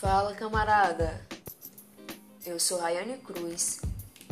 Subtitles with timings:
[0.00, 1.20] Fala, camarada!
[2.46, 3.82] Eu sou Rayane Cruz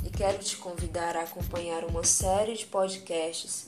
[0.02, 3.66] e quero te convidar a acompanhar uma série de podcasts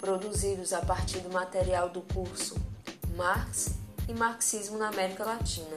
[0.00, 2.56] produzidos a partir do material do curso
[3.14, 3.76] Marx
[4.08, 5.76] e Marxismo na América Latina.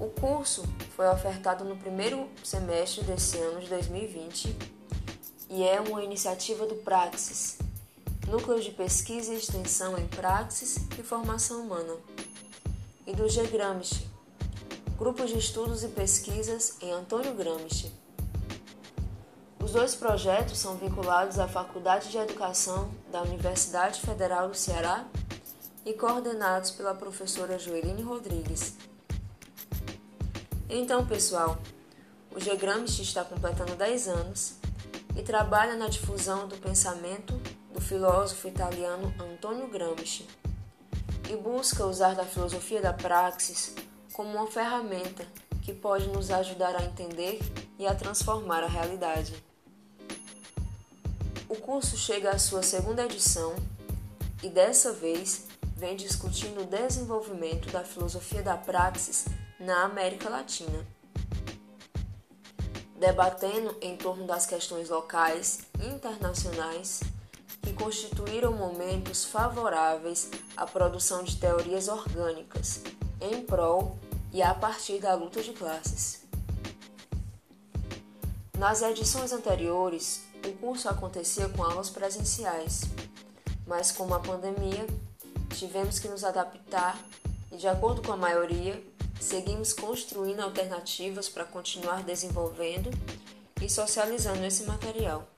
[0.00, 0.64] O curso
[0.96, 4.56] foi ofertado no primeiro semestre desse ano de 2020
[5.48, 7.58] e é uma iniciativa do Praxis,
[8.26, 11.94] Núcleo de Pesquisa e Extensão em Praxis e Formação Humana,
[13.06, 13.46] e do G.
[13.46, 14.06] Gramsci,
[14.96, 17.92] Grupo de Estudos e Pesquisas em Antônio Gramsci.
[19.62, 25.04] Os dois projetos são vinculados à Faculdade de Educação da Universidade Federal do Ceará
[25.84, 28.74] e coordenados pela professora Joeline Rodrigues.
[30.68, 31.58] Então, pessoal,
[32.34, 32.56] o G.
[32.56, 34.54] Gramsci está completando 10 anos
[35.16, 37.34] e trabalha na difusão do pensamento
[37.72, 40.26] do filósofo italiano Antonio Gramsci
[41.30, 43.74] e busca usar da filosofia da praxis
[44.12, 45.26] como uma ferramenta
[45.62, 47.40] que pode nos ajudar a entender
[47.78, 49.34] e a transformar a realidade.
[51.48, 53.54] O curso chega à sua segunda edição
[54.42, 59.26] e dessa vez vem discutindo o desenvolvimento da filosofia da praxis
[59.58, 60.86] na América Latina,
[62.98, 67.00] debatendo em torno das questões locais e internacionais
[67.64, 72.82] que constituíram momentos favoráveis à produção de teorias orgânicas
[73.20, 73.98] em prol
[74.32, 76.24] e a partir da luta de classes.
[78.58, 82.82] Nas edições anteriores, o curso acontecia com aulas presenciais,
[83.66, 84.86] mas com a pandemia,
[85.54, 86.98] tivemos que nos adaptar
[87.50, 88.82] e, de acordo com a maioria,
[89.18, 92.90] seguimos construindo alternativas para continuar desenvolvendo
[93.62, 95.33] e socializando esse material.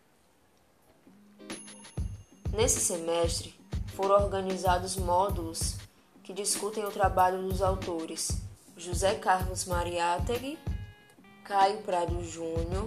[2.56, 3.54] Nesse semestre,
[3.94, 5.74] foram organizados módulos
[6.22, 8.30] que discutem o trabalho dos autores
[8.74, 10.58] José Carlos Mariátegui,
[11.44, 12.86] Caio Prado Júnior,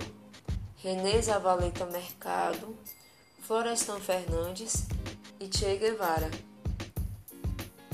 [0.77, 2.75] Renê Zavaleta Mercado,
[3.43, 4.87] Florestan Fernandes
[5.39, 6.31] e Che Guevara.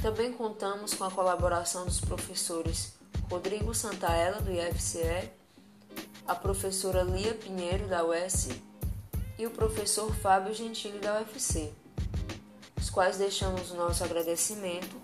[0.02, 2.94] Também contamos com a colaboração dos professores
[3.30, 5.30] Rodrigo Santaella, do IFCE,
[6.26, 8.48] a professora Lia Pinheiro, da UES
[9.38, 11.72] e o professor Fábio Gentili da UFC,
[12.78, 14.96] os quais deixamos o nosso agradecimento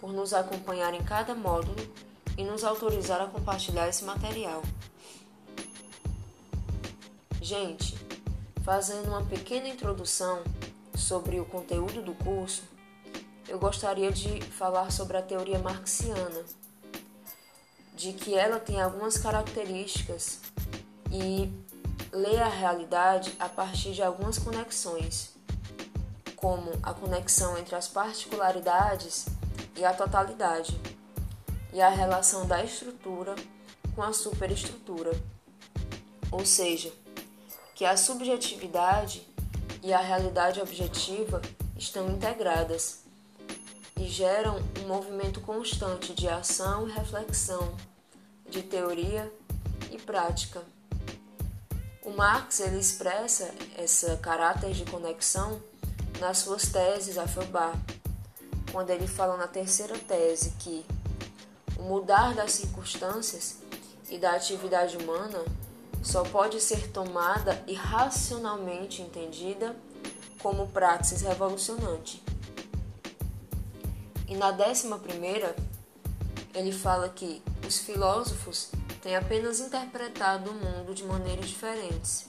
[0.00, 1.76] por nos acompanhar em cada módulo
[2.36, 4.62] e nos autorizar a compartilhar esse material.
[7.40, 7.96] Gente,
[8.64, 10.42] fazendo uma pequena introdução
[10.94, 12.62] sobre o conteúdo do curso,
[13.48, 16.44] eu gostaria de falar sobre a teoria marxiana,
[17.94, 20.40] de que ela tem algumas características
[21.10, 21.50] e
[22.12, 25.34] lê a realidade a partir de algumas conexões,
[26.36, 29.26] como a conexão entre as particularidades
[29.76, 30.80] e a totalidade,
[31.72, 33.34] e a relação da estrutura
[33.94, 35.10] com a superestrutura,
[36.30, 36.92] ou seja,
[37.74, 39.26] que a subjetividade
[39.82, 41.40] e a realidade objetiva
[41.76, 43.04] estão integradas
[43.96, 47.74] e geram um movimento constante de ação e reflexão,
[48.48, 49.32] de teoria
[49.90, 50.62] e prática.
[52.08, 55.60] O Marx ele expressa esse caráter de conexão
[56.18, 57.76] nas suas teses a Feuerbach,
[58.72, 60.86] quando ele fala na terceira tese que
[61.78, 63.58] o mudar das circunstâncias
[64.08, 65.44] e da atividade humana
[66.02, 69.76] só pode ser tomada e racionalmente entendida
[70.42, 72.22] como praxis revolucionante.
[74.26, 75.54] E na décima primeira,
[76.54, 78.70] ele fala que os filósofos
[79.00, 82.26] tem apenas interpretado o mundo de maneiras diferentes,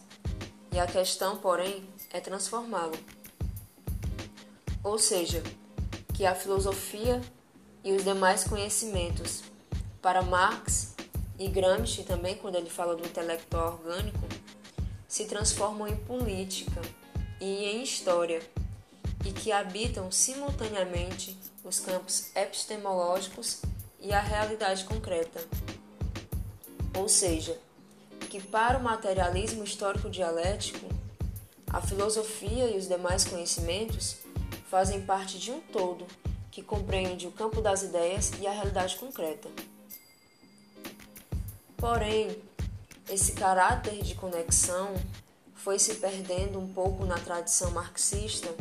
[0.72, 2.98] e a questão, porém, é transformá-lo.
[4.84, 5.42] Ou seja,
[6.14, 7.22] que a filosofia
[7.84, 9.44] e os demais conhecimentos,
[10.02, 10.96] para Marx
[11.38, 14.28] e Gramsci também, quando ele fala do intelectual orgânico,
[15.08, 16.82] se transformam em política
[17.42, 18.42] e em história,
[19.26, 23.62] e que habitam simultaneamente os campos epistemológicos
[24.00, 25.42] e a realidade concreta
[26.96, 27.58] ou seja,
[28.30, 30.88] que para o materialismo histórico dialético,
[31.68, 34.18] a filosofia e os demais conhecimentos
[34.70, 36.06] fazem parte de um todo
[36.52, 39.50] que compreende o campo das ideias e a realidade concreta.
[41.78, 42.38] Porém,
[43.10, 44.94] esse caráter de conexão
[45.56, 48.54] foi se perdendo um pouco na tradição marxista,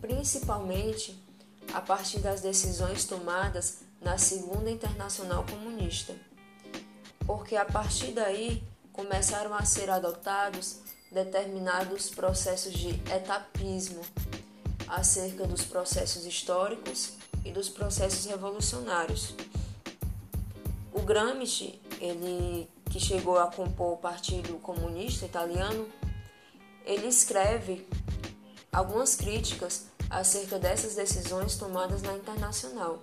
[0.00, 1.18] principalmente
[1.72, 6.14] a partir das decisões tomadas na Segunda Internacional Comunista
[7.26, 10.78] porque a partir daí começaram a ser adotados
[11.10, 14.00] determinados processos de etapismo
[14.88, 17.12] acerca dos processos históricos
[17.44, 19.34] e dos processos revolucionários.
[20.92, 25.88] O Gramsci, ele que chegou a compor o Partido Comunista Italiano,
[26.84, 27.86] ele escreve
[28.70, 33.02] algumas críticas acerca dessas decisões tomadas na internacional.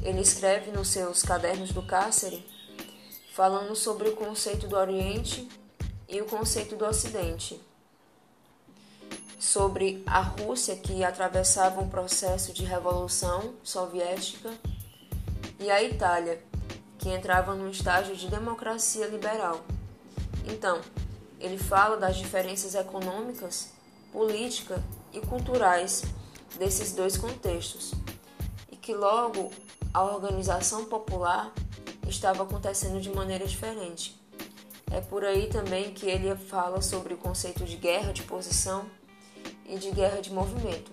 [0.00, 2.44] Ele escreve nos seus cadernos do cárcere
[3.32, 5.48] falando sobre o conceito do Oriente
[6.06, 7.58] e o conceito do Ocidente,
[9.38, 14.52] sobre a Rússia que atravessava um processo de revolução soviética
[15.58, 16.44] e a Itália
[16.98, 19.64] que entrava num estágio de democracia liberal.
[20.44, 20.82] Então,
[21.40, 23.70] ele fala das diferenças econômicas,
[24.12, 24.78] políticas
[25.10, 26.02] e culturais
[26.58, 27.92] desses dois contextos
[28.70, 29.50] e que logo
[29.94, 31.50] a organização popular
[32.12, 34.20] estava acontecendo de maneira diferente.
[34.90, 38.84] É por aí também que ele fala sobre o conceito de guerra de posição
[39.66, 40.92] e de guerra de movimento.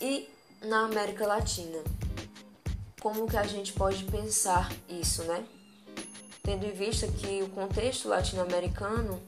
[0.00, 0.28] E
[0.62, 1.78] na América Latina,
[3.00, 5.44] como que a gente pode pensar isso, né?
[6.42, 9.20] Tendo em vista que o contexto latino-americano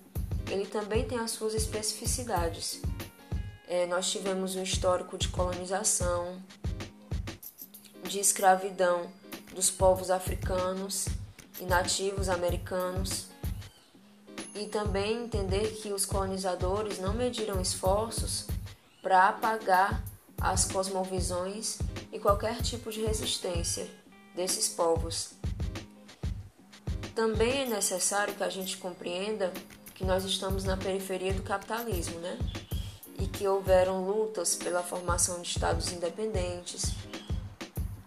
[0.50, 2.82] ele também tem as suas especificidades.
[3.66, 6.38] É, nós tivemos um histórico de colonização,
[8.14, 9.10] de escravidão
[9.56, 11.08] dos povos africanos
[11.60, 13.26] e nativos americanos,
[14.54, 18.46] e também entender que os colonizadores não mediram esforços
[19.02, 20.00] para apagar
[20.40, 21.78] as cosmovisões
[22.12, 23.84] e qualquer tipo de resistência
[24.32, 25.32] desses povos.
[27.16, 29.52] Também é necessário que a gente compreenda
[29.92, 32.38] que nós estamos na periferia do capitalismo, né?
[33.18, 36.94] E que houveram lutas pela formação de estados independentes,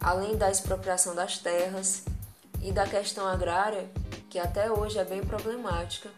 [0.08, 2.06] além da expropriação das terras
[2.62, 3.92] e da questão agrária,
[4.30, 6.10] que até hoje é bem problemática,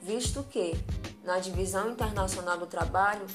[0.00, 0.72] visto que,
[1.22, 3.26] na divisão internacional do trabalho,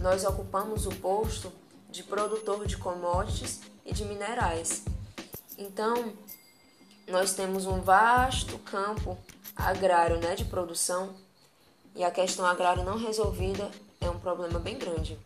[0.00, 1.52] nós ocupamos o posto
[1.90, 4.84] de produtor de commodities e de minerais.
[5.58, 6.12] Então,
[7.08, 9.18] nós temos um vasto campo
[9.56, 11.16] agrário né, de produção
[11.96, 15.18] e a questão agrária não resolvida é um problema bem grande.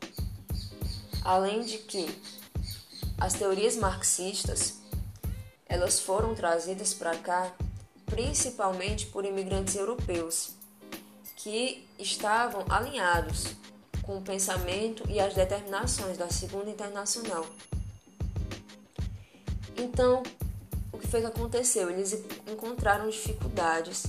[1.22, 2.39] Além de que
[3.20, 4.80] as teorias marxistas
[5.66, 7.52] elas foram trazidas para cá
[8.06, 10.54] principalmente por imigrantes europeus
[11.36, 13.54] que estavam alinhados
[14.02, 17.46] com o pensamento e as determinações da Segunda Internacional.
[19.76, 20.22] Então,
[20.92, 21.88] o que foi que aconteceu?
[21.88, 22.12] Eles
[22.46, 24.04] encontraram dificuldades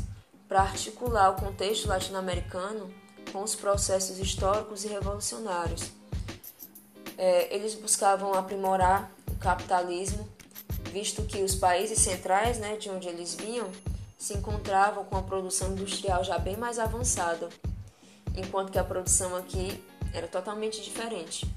[0.48, 2.92] para articular o contexto latino-americano
[3.32, 6.01] com os processos históricos e revolucionários.
[7.18, 10.28] É, eles buscavam aprimorar o capitalismo,
[10.92, 13.70] visto que os países centrais, né, de onde eles vinham,
[14.18, 17.50] se encontravam com a produção industrial já bem mais avançada,
[18.36, 21.48] enquanto que a produção aqui era totalmente diferente.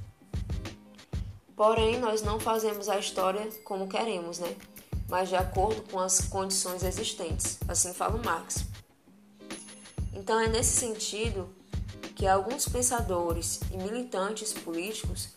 [1.57, 4.57] Porém, nós não fazemos a história como queremos, né?
[5.09, 8.65] Mas de acordo com as condições existentes, assim fala Marx.
[10.13, 11.49] Então é nesse sentido
[12.17, 15.29] que alguns pensadores e militantes políticos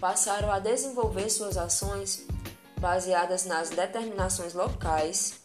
[0.00, 2.26] passaram a desenvolver suas ações
[2.78, 5.40] baseadas nas determinações locais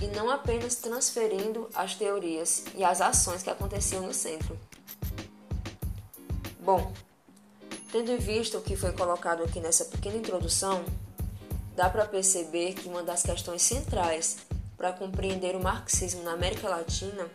[0.00, 4.58] e não apenas transferindo as teorias e as ações que aconteciam no centro.
[6.60, 6.92] Bom,
[7.90, 10.84] tendo em vista o que foi colocado aqui nessa pequena introdução,
[11.76, 14.38] dá para perceber que uma das questões centrais
[14.76, 17.28] para compreender o marxismo na América Latina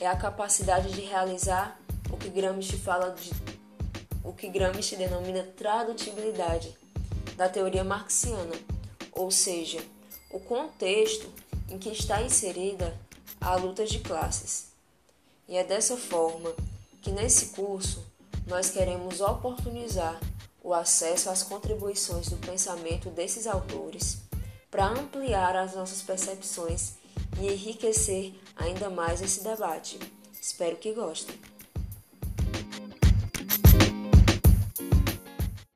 [0.00, 1.78] é a capacidade de realizar
[2.10, 3.30] o que Gramsci fala de
[4.26, 6.76] o que Gramsci denomina tradutibilidade
[7.36, 8.56] da teoria marxiana,
[9.12, 9.78] ou seja,
[10.30, 11.32] o contexto
[11.70, 12.98] em que está inserida
[13.40, 14.66] a luta de classes.
[15.48, 16.52] E é dessa forma
[17.00, 18.04] que nesse curso
[18.48, 20.18] nós queremos oportunizar
[20.62, 24.18] o acesso às contribuições do pensamento desses autores
[24.68, 26.94] para ampliar as nossas percepções
[27.40, 30.00] e enriquecer ainda mais esse debate.
[30.40, 31.55] Espero que gostem.